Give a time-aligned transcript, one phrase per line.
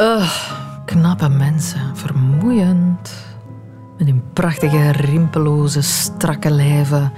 [0.00, 0.52] Ugh,
[0.84, 3.12] knappe mensen, vermoeiend.
[3.98, 7.12] Met hun prachtige, rimpeloze, strakke lijven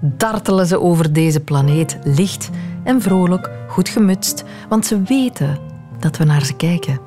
[0.00, 2.50] dartelen ze over deze planeet licht
[2.84, 5.58] en vrolijk, goed gemutst, want ze weten
[5.98, 7.00] dat we naar ze kijken.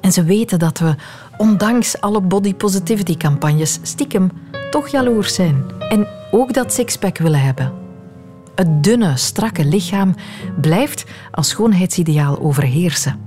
[0.00, 0.94] En ze weten dat we,
[1.36, 4.30] ondanks alle body positivity campagnes, stiekem
[4.70, 7.72] toch jaloers zijn en ook dat sixpack willen hebben.
[8.54, 10.14] Het dunne, strakke lichaam
[10.60, 13.20] blijft als schoonheidsideaal overheersen.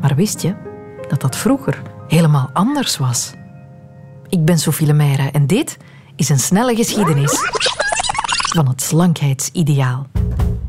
[0.00, 0.65] Maar wist je
[1.08, 3.32] dat dat vroeger helemaal anders was?
[4.28, 5.76] Ik ben Sophie Lemaire en dit
[6.16, 7.32] is een snelle geschiedenis
[8.54, 10.06] van het slankheidsideaal.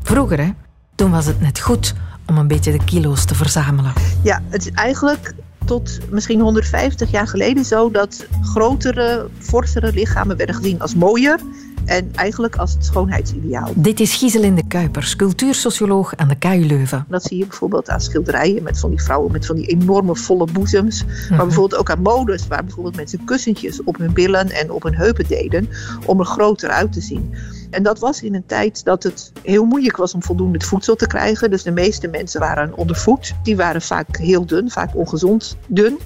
[0.02, 0.50] Vroeger, hè,
[0.94, 1.94] toen was het net goed
[2.26, 3.92] om een beetje de kilo's te verzamelen.
[4.22, 5.34] Ja, het is eigenlijk
[5.64, 11.40] tot misschien 150 jaar geleden zo dat grotere, forsere lichamen werden gezien als mooier
[11.88, 13.72] en eigenlijk als het schoonheidsideaal.
[13.74, 17.04] Dit is Giselinde Kuipers, cultuursocioloog aan de KU Leuven.
[17.08, 20.46] Dat zie je bijvoorbeeld aan schilderijen met van die vrouwen met van die enorme volle
[20.52, 21.04] boezems.
[21.04, 21.46] Maar Mhm.
[21.46, 25.24] bijvoorbeeld ook aan modes waar bijvoorbeeld mensen kussentjes op hun billen en op hun heupen
[25.28, 25.68] deden
[26.04, 27.34] om er groter uit te zien.
[27.70, 31.06] En dat was in een tijd dat het heel moeilijk was om voldoende voedsel te
[31.06, 31.50] krijgen.
[31.50, 33.34] Dus de meeste mensen waren ondervoed.
[33.42, 35.98] Die waren vaak heel dun, vaak ongezond dun.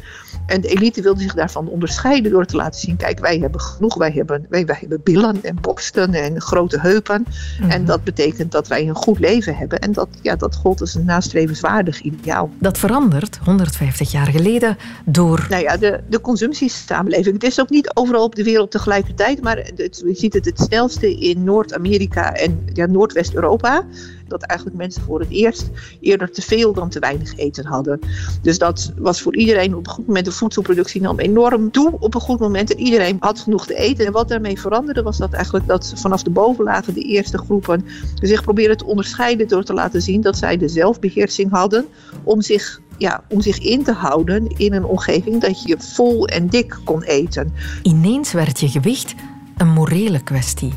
[0.47, 3.95] En de elite wilde zich daarvan onderscheiden door te laten zien: kijk, wij hebben genoeg,
[3.95, 7.27] wij hebben, wij, wij hebben billen en borsten en grote heupen.
[7.69, 9.79] En dat betekent dat wij een goed leven hebben.
[9.79, 12.51] En dat, ja, dat gold als een nastrevenswaardig ideaal.
[12.59, 15.47] Dat verandert 150 jaar geleden door.
[15.51, 17.35] Nou ja, de, de consumptiesamenleving.
[17.35, 20.61] Het is ook niet overal op de wereld tegelijkertijd, maar het, je ziet het het
[20.61, 23.84] snelste in Noord-Amerika en ja, Noordwest-Europa.
[24.28, 28.00] Dat eigenlijk mensen voor het eerst eerder te veel dan te weinig eten hadden.
[28.42, 30.25] Dus dat was voor iedereen op een goed moment.
[30.25, 32.75] De voedselproductie nam enorm toe op een goed moment.
[32.75, 34.06] En iedereen had genoeg te eten.
[34.06, 38.42] En wat daarmee veranderde was dat eigenlijk dat vanaf de bovenlagen de eerste groepen zich
[38.42, 41.86] probeerden te onderscheiden door te laten zien dat zij de zelfbeheersing hadden
[42.23, 46.48] om zich ja, om zich in te houden in een omgeving dat je vol en
[46.48, 47.53] dik kon eten.
[47.83, 49.14] Ineens werd je gewicht
[49.56, 50.73] een morele kwestie.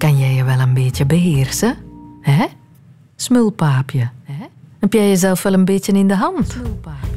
[0.00, 1.76] Kan jij je wel een beetje beheersen?
[2.20, 2.46] Hè?
[3.16, 4.08] Smulpaapje.
[4.24, 4.44] Hè?
[4.78, 6.56] Heb jij jezelf wel een beetje in de hand?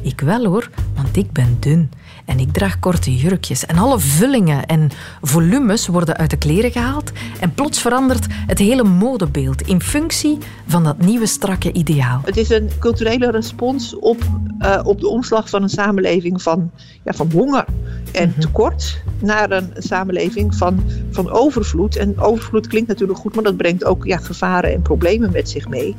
[0.02, 1.90] Ik wel hoor, want ik ben dun.
[2.24, 3.66] En ik draag korte jurkjes.
[3.66, 4.90] En alle vullingen en
[5.22, 7.12] volumes worden uit de kleren gehaald.
[7.40, 12.20] En plots verandert het hele modebeeld in functie van dat nieuwe strakke ideaal.
[12.24, 14.22] Het is een culturele respons op,
[14.58, 16.70] uh, op de omslag van een samenleving van,
[17.04, 17.64] ja, van honger
[18.14, 18.40] en mm-hmm.
[18.40, 21.96] tekort naar een samenleving van, van overvloed.
[21.96, 25.68] En overvloed klinkt natuurlijk goed, maar dat brengt ook ja, gevaren en problemen met zich
[25.68, 25.96] mee.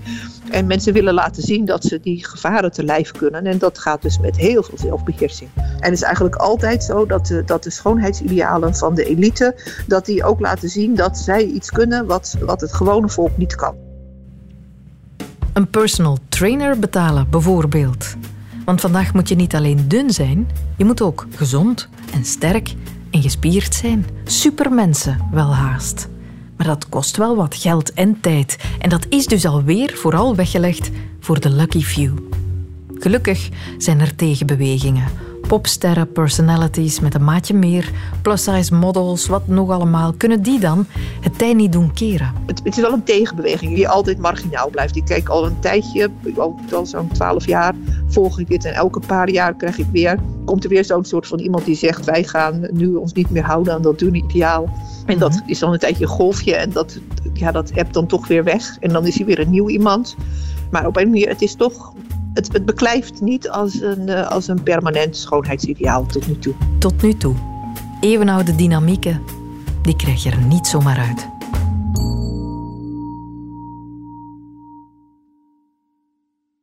[0.52, 3.46] En mensen willen laten zien dat ze die gevaren te lijf kunnen.
[3.46, 5.50] En dat gaat dus met heel veel zelfbeheersing.
[5.56, 9.56] En het is eigenlijk altijd zo dat de, dat de schoonheidsidealen van de elite...
[9.88, 13.56] dat die ook laten zien dat zij iets kunnen wat, wat het gewone volk niet
[13.56, 13.76] kan.
[15.54, 18.16] Een personal trainer betalen bijvoorbeeld.
[18.66, 22.74] Want vandaag moet je niet alleen dun zijn, je moet ook gezond en sterk
[23.12, 24.06] en gespierd zijn.
[24.24, 26.08] Supermensen wel haast.
[26.58, 28.58] Maar dat kost wel wat geld en tijd.
[28.80, 32.12] En dat is dus alweer vooral weggelegd voor de lucky few.
[33.00, 35.08] Gelukkig zijn er tegenbewegingen.
[35.48, 40.14] Popsterren, personalities met een maatje meer, plus-size models, wat nog allemaal.
[40.14, 40.86] Kunnen die dan
[41.22, 42.34] het tij niet doen keren?
[42.46, 44.96] Het, is wel een tegenbeweging die altijd marginaal blijft.
[44.96, 47.74] Ik kijk al een tijdje, al, al zo'n twaalf jaar
[48.16, 48.66] volg ik dit.
[48.66, 51.76] En elke paar jaar krijg ik weer, komt er weer zo'n soort van iemand die
[51.76, 52.06] zegt...
[52.06, 54.70] wij gaan nu ons niet meer houden aan dat doen ideaal.
[55.06, 57.00] En dat is dan een tijdje een golfje en dat,
[57.34, 58.78] ja, dat hebt dan toch weer weg.
[58.80, 60.16] En dan is er weer een nieuw iemand.
[60.72, 61.94] Maar op een manier, het is toch
[62.34, 66.54] het, het beklijft niet als een, uh, als een permanent schoonheidsideaal tot nu toe.
[66.80, 67.36] Tot nu toe.
[68.02, 69.22] Eeuwenoude dynamieken,
[69.82, 71.35] die krijg je er niet zomaar uit.